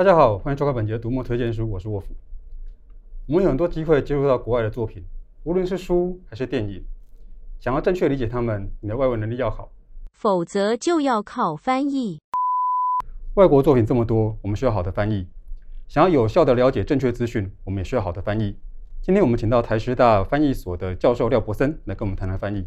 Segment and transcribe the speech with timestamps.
[0.00, 2.06] 大家好，欢迎收看本节读墨推荐书，我是沃夫。
[3.28, 5.04] 我们有很多机会接触到国外的作品，
[5.44, 6.82] 无论是书还是电影，
[7.60, 9.68] 想要正确理解他们，你的外文能力要好，
[10.14, 12.18] 否则就要靠翻译。
[13.34, 15.28] 外国作品这么多，我们需要好的翻译。
[15.86, 18.56] 想要有效的了解正确资讯，我们也需要好的翻译。
[19.02, 22.66] 今天我们请到台师大翻译所的教授廖柏森来跟我们谈谈翻译。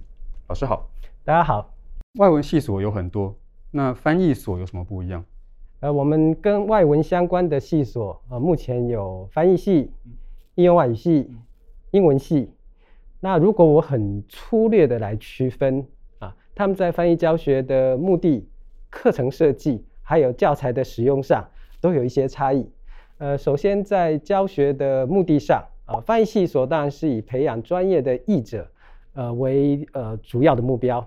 [0.49, 0.87] 老师好，
[1.23, 1.73] 大家好。
[2.19, 3.35] 外文系所有很多，
[3.71, 5.25] 那翻译所有什么不一样？
[5.83, 9.91] 呃，我们跟外文相关的系所，呃，目前有翻译系、
[10.55, 11.29] 应用外语系、
[11.91, 12.49] 英文系。
[13.19, 15.85] 那如果我很粗略的来区分
[16.19, 18.47] 啊，他们在翻译教学的目的、
[18.89, 21.45] 课程设计，还有教材的使用上，
[21.81, 22.65] 都有一些差异。
[23.17, 28.65] 呃，首先在教学的目的上，啊，翻译系所当然是以培养专业的译者，
[29.15, 31.05] 呃，为呃主要的目标。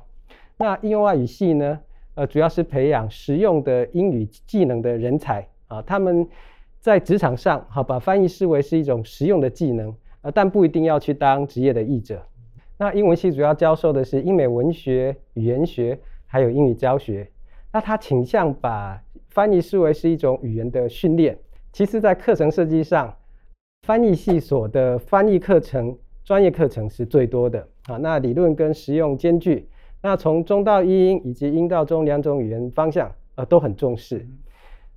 [0.58, 1.80] 那应用外语系呢？
[2.16, 6.26] 呃，主要是培养实用的英语技能的人才啊，他们
[6.80, 12.20] 在职场上哈，把翻译视为是一种实用的技能，呃，但不一定要去当职业的译者。
[12.78, 17.30] 那英文系主要教授的是英美文学、语言学，还有英语教学。
[17.70, 21.38] 那他倾向把翻译视为是一种语言的训练。
[21.70, 23.14] 其次，在课程设计上，
[23.82, 29.68] 翻译系所的翻译课程专业课程是最多的啊，那理论跟实用兼具。
[30.02, 34.24] 那从中到英以及英到中两种语言方向，呃，都很重视。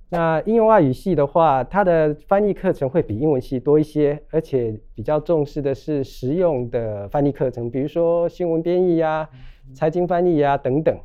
[0.08, 9.28] 那应用外语系的话，它的翻译课程会比英文系多一些，而且比较重视的是实用的翻译课程，比如说新闻编译呀、
[9.72, 10.96] 财经翻译呀等等。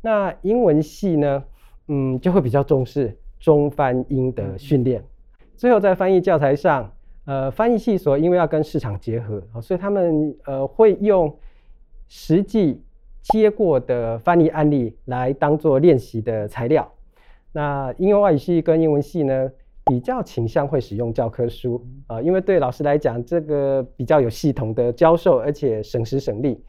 [0.00, 1.44] 那英文系呢，
[1.88, 5.04] 嗯，就会比较重视中翻英的训练。
[5.56, 6.92] 最后在翻译教材上，
[7.26, 11.36] 呃，翻译系所因为要跟市场结合，所以他们呃会用
[12.08, 12.82] 实际。
[13.32, 16.92] 接过的翻译案例来当做练习的材料。
[17.52, 19.50] 那应用外语系跟英文系呢，
[19.84, 26.62] 比较倾向会使用教科书啊，因为对老师来讲，这个比较有系统的教授，而且省时省力。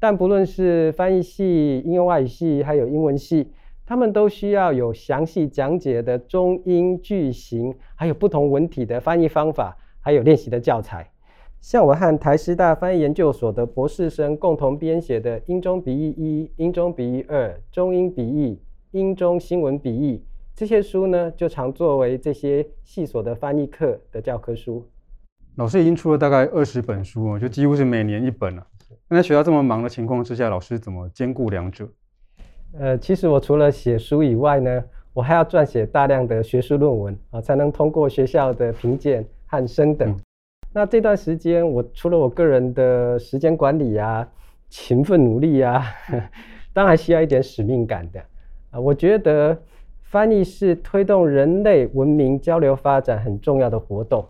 [0.00, 3.52] 但不论是翻译系、应用外语系还有英文系，
[3.86, 11.10] 他们都需要有详细讲解的中英句型，还有不同文体的翻译方法，还有练习的教材。
[11.64, 18.50] 像我和台师大翻译研究所的博士生共同编写的《英中笔译一》《英中笔译二》《中英笔译》
[18.90, 20.18] 《英中新闻笔译》
[20.54, 24.86] 这些书呢，就常作为这些系所的翻译课的教科书。
[25.56, 28.66] 老师已经出了大概二十本书哦，就几乎是每年一本了。
[29.08, 31.88] 那在学校这么忙的情况之下，老师怎么兼顾两者？
[32.78, 40.10] 呃，其实我除了写书以外呢，我还要撰写大量的学术论文啊，才能通过学校的评鉴和升等。
[40.10, 40.20] 嗯
[40.76, 44.28] 那这段时间，我除了我个人的时间管理啊、
[44.68, 45.84] 勤奋努力啊，
[46.74, 48.20] 当然需要一点使命感的
[48.70, 48.80] 啊。
[48.80, 49.56] 我觉得
[50.02, 54.26] 翻译是推动人类文明交流发展很重要的活动，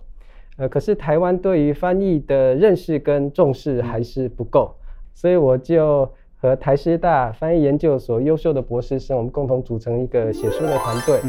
[0.59, 4.76] 呃，可是台湾对于翻译的认识跟重视还是不够，
[5.15, 6.06] 所以我就
[6.37, 11.21] 和台师大翻译研究所优秀的博士生，我们共同组成一个写书的团队，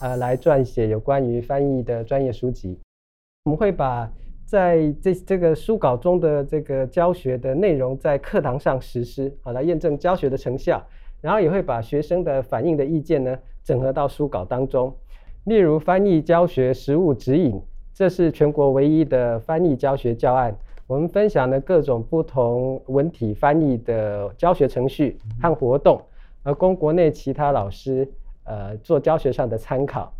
[0.00, 2.76] 呃，来撰写有关于翻译的专业书籍。
[3.44, 4.10] 我们会把
[4.44, 10.82] 在这这个书稿中的这个教学的内容，在课堂上实施，好来验证教学的成效，
[11.20, 14.94] 然后也会把学生的反映的意见呢，整合到书稿当中。
[15.44, 17.60] 例如翻译教学实务指引，
[17.92, 20.54] 这是全国唯一的翻译教学教案。
[20.86, 26.00] 我们分享了各种不同文体翻译的教学程序和活动，
[26.42, 28.06] 而供国内其他老师
[28.44, 30.12] 呃做教学上的参考。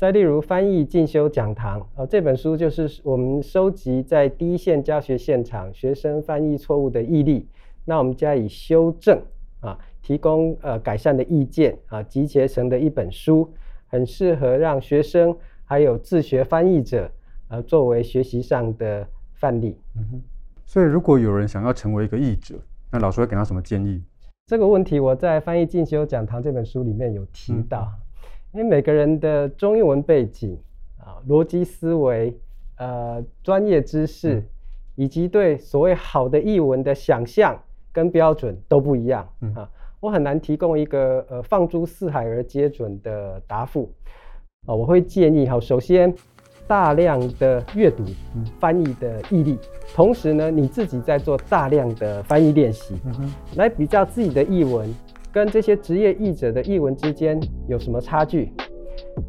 [0.00, 7.46] 再例如翻译进修讲堂，呃，这本书就是我们收集在第一线教学现场学生翻译错误的议例，
[7.84, 9.20] 那我们加以修正
[9.60, 13.46] 啊，提供呃改善的意见啊，集结成的一本书，
[13.88, 17.12] 很适合让学生还有自学翻译者
[17.48, 19.76] 呃作为学习上的范例。
[19.98, 20.22] 嗯哼，
[20.64, 22.54] 所以如果有人想要成为一个译者，
[22.90, 24.02] 那老师会给他什么建议？
[24.46, 27.82] 这个问题我在翻译进修讲堂这本书里面有提到。
[27.82, 28.06] 嗯
[28.52, 30.58] 因为每个人的中英文背景
[30.98, 32.36] 啊、逻辑思维、
[32.78, 34.42] 呃专业知识，
[34.96, 37.56] 以及对所谓好的译文的想象
[37.92, 39.70] 跟标准都不一样啊，
[40.00, 43.92] 我很难提供一个呃放诸四海而皆准的答复
[44.66, 44.74] 啊。
[44.74, 46.12] 我会建议哈，首先
[46.66, 48.04] 大量的阅读
[48.58, 49.58] 翻译的毅力，
[49.94, 52.94] 同时呢，你自己在做大量的翻译练习，
[53.56, 54.92] 来比较自己的译文。
[55.32, 58.52] 跟这些职业译者的译文之间有什么差距？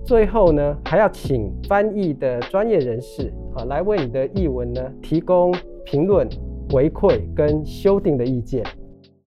[0.03, 5.53] 最后呢，还要请翻译的专业人士啊，来为你的译文呢提供
[5.85, 6.27] 评论、
[6.69, 8.65] 回馈跟修订的意见。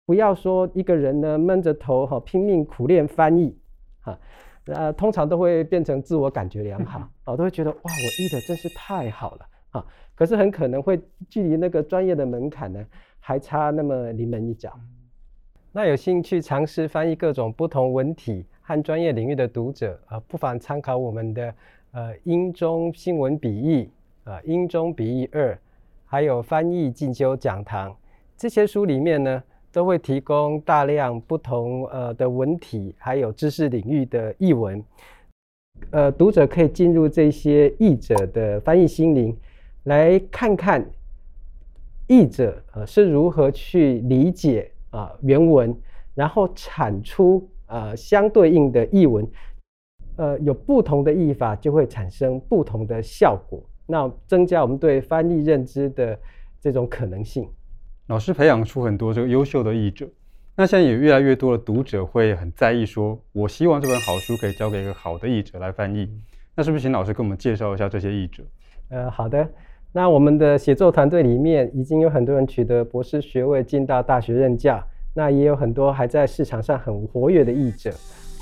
[0.05, 3.57] 不要说一个人呢闷着头哈拼命苦练翻译，
[4.01, 4.19] 哈，
[4.67, 9.87] 呃，通常都会变成自我感觉良好啊，都会觉得哇，我译的真是太好了啊。
[10.15, 12.85] 可是很可能会距离那个专业的门槛呢，
[13.19, 14.73] 还差那么临门一脚。
[15.77, 21.55] 那有兴趣尝试翻译各种不同文体和专业领域的读者啊，不妨参考我们的
[21.93, 23.91] 呃英中新闻笔译
[24.25, 25.55] 啊，英中笔译二，
[26.07, 27.95] 还有翻译进修讲堂
[28.39, 34.83] 这些书里面呢，都会提供大量不同呃的文体还有知识领域的译文，
[35.91, 39.37] 呃，读者可以进入这些译者的翻译心灵，
[39.83, 40.83] 来看看
[42.07, 44.71] 译者呃是如何去理解。
[44.97, 45.77] 啊，原文，
[46.15, 49.29] 然后产出呃相对应的译文，
[50.17, 56.19] 呃，有不同的译法就会产生不同的效果，那增加我们对翻译认知的
[56.59, 57.47] 这种可能性。
[58.07, 60.09] 老师培养出很多这个优秀的译者，
[60.57, 66.09] 那现在也越来越多的读者会很在意说，我希望这本好书可以交给一个好的译者来翻译，
[66.55, 68.43] 那是不是请老师给我们介绍一下这些译者？
[68.89, 69.47] 呃，好的。
[69.97, 74.79] 那我们的写作团队里面已经有很多人取得博士学位进到大学任教，
[75.15, 77.91] 那也有很多还在市场上很活跃的译者，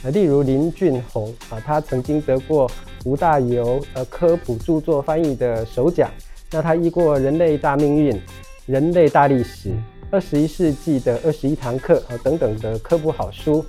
[0.03, 2.69] 呃，例如林俊宏啊，他曾经得过
[3.05, 6.11] 吴大猷呃科普著作翻译的首奖，
[6.51, 8.13] 那他译过《人类大命运》
[8.67, 9.69] 《人类大历史》
[10.11, 13.65] 《二十一世纪的二十一堂课》啊等等的科普好书，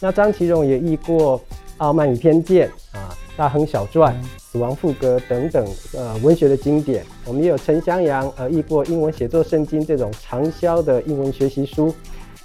[0.00, 1.38] 那张其荣也译过
[1.78, 3.14] 《傲慢与偏见》啊。
[3.36, 5.64] 大亨小传、死亡赋格等等，
[5.94, 7.04] 呃，文学的经典。
[7.24, 11.94] 我们也有陈香阳，呃，译过英文写作圣经这种畅销的英文学习书。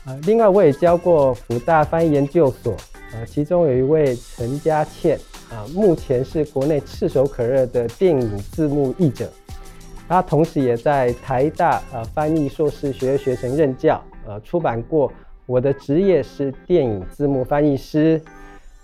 [0.06, 2.76] 呃，另外我也教过福大翻译研究所，
[3.12, 5.18] 呃，其中有一位陈佳倩，
[5.50, 9.28] 啊、呃，目前是国内炙手可热的电影字幕译者。
[10.08, 15.10] 他同时也在台大呃翻译硕士学位学程任教，呃，出版过
[15.48, 18.20] 《我的职业是电影字幕翻译师》。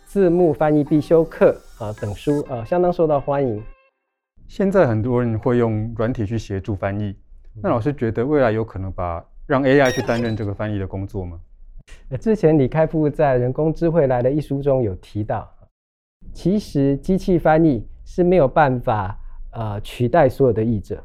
[0.09, 3.63] 字幕翻译必修课啊等书啊相当受到欢迎。
[4.47, 7.15] 现在很多人会用软体去协助翻译，
[7.61, 11.39] 那老师觉得未来有可能把让 AI 去担任这个翻译的工作吗？
[12.19, 15.47] 之前李开复在《人工智慧来了》一书中有提到，
[16.33, 19.15] 其实机器翻译是没有办法
[19.51, 21.03] 呃取代所有的译者，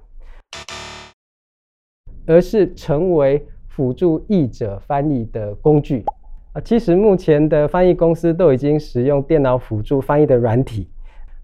[2.27, 6.07] 而是成为辅助译者翻译的工具。
[6.55, 10.89] 啊，其实目前的翻译公司都已经使用电脑辅助翻译的软体。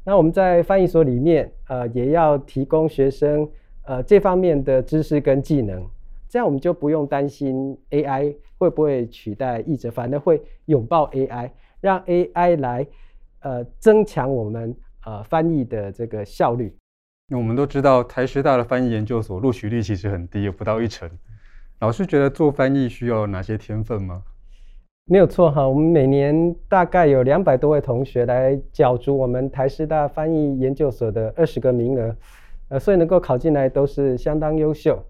[0.04, 3.48] 那我们在翻译所里面，呃，也要提供学生
[3.82, 5.84] 呃这方面的知识跟技能，
[6.28, 12.86] 这样我们就不用担心 AI 会不会取代译者，反而会拥抱 AI，让 AI 来
[13.40, 14.72] 呃增强我们
[15.04, 16.72] 呃翻译的这个效率。
[17.28, 21.10] 那我们都知道台师大的翻译研究所录取率其实很低，有不到一成。
[21.80, 24.22] 老师觉得做翻译需要哪些天分吗？
[25.12, 32.14] 没有错哈，我们每年大概有两百多位同学来角逐我们台师大翻译研究所的二十个名额，
[32.68, 35.04] 呃，所以能够考进来都是相当优秀。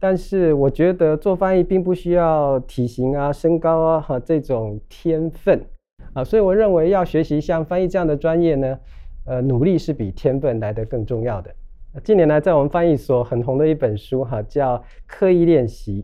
[0.00, 5.62] 但是我觉得做翻译并不需要体型啊、身高啊哈这种天分
[6.14, 8.78] 啊，所以我认为要学习像翻译这样的专业呢，
[9.26, 11.54] 呃，努力是比天分来得更重要的。
[12.02, 16.02] 近年来在我们翻译所很红的一本书哈，叫《刻意练习》。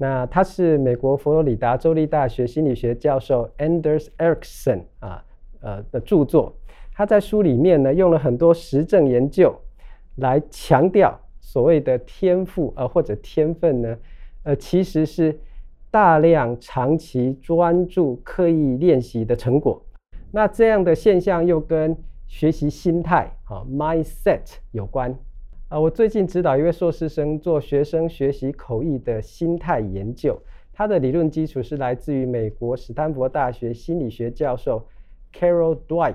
[0.00, 5.24] 那他是美国佛罗里达州立大学心理学教授 Anders Ericsson 啊，
[5.60, 6.54] 呃的著作。
[6.94, 9.54] 他在书里面呢，用了很多实证研究
[10.16, 13.96] 来强调所谓的天赋呃或者天分呢，
[14.44, 15.38] 呃其实是
[15.90, 19.82] 大量长期专注刻意练习的成果。
[20.30, 25.18] 那这样的现象又跟学习心态啊 mindset 有关。
[25.68, 30.40] 啊，我最近指导一位硕士生做学生学习口译的心态研究，
[30.72, 34.88] 他的理论基础是来自于美国史丹佛大学心理学教授
[35.30, 36.14] Carol Dweck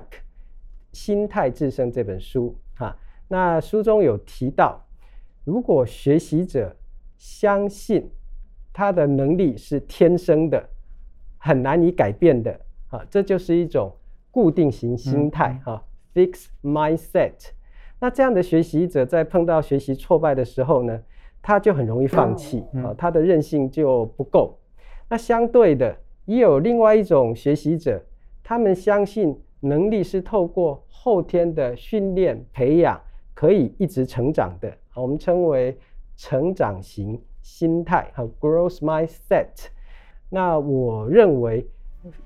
[0.92, 2.56] 心态制胜》这本书。
[2.74, 4.84] 哈，那书中有提到，
[5.44, 6.76] 如果学习者
[7.16, 8.10] 相信
[8.72, 10.68] 他的能力是天生的，
[11.38, 12.58] 很难以改变的，
[12.88, 13.94] 啊，这就是一种
[14.32, 17.52] 固定型心态，哈，fixed mindset。
[18.00, 21.00] 那这样的学习者在碰到学习挫败的时候呢，
[21.40, 24.58] 他就很容易放弃啊，他的韧性就不够。
[25.08, 28.02] 那相对的，也有另外一种学习者，
[28.42, 33.00] 他们相信能力是透过后天的训练培养
[33.32, 35.78] 可以一直成长的，我们称为
[36.16, 39.68] 成长型心态和 growth mindset。
[40.28, 41.66] 那我认为，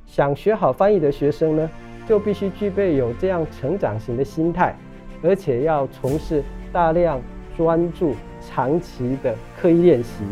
[0.06, 1.70] 想学好翻译的学生呢，
[2.06, 4.74] 就必须具备有这样成长型的心态。
[5.22, 7.20] 而且要从事大量
[7.56, 10.24] 专注、长期的刻意练习，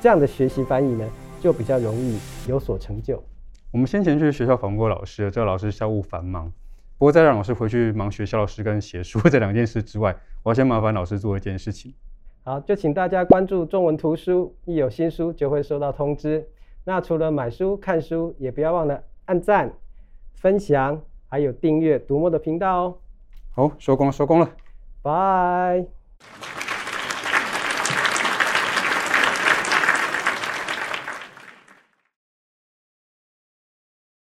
[0.00, 1.08] 这样的学习翻译呢，
[1.40, 3.22] 就比较容易有所成就。
[3.72, 6.52] 我们先前去学校访问过老师，这个老师校务繁忙。
[6.98, 11.92] 不过在让老师回去忙学校的事跟写书这两件事之外，我要先麻烦老师做一件事情。
[12.42, 16.46] 好，就请大家关注中文图书，一有新书就会收到通知。
[16.84, 19.74] 那除了买书、看书，也不要忘了按赞、
[20.34, 22.98] 分享，还有订阅读墨的频道哦。
[23.56, 24.50] 好收工了收工了
[25.00, 25.86] 拜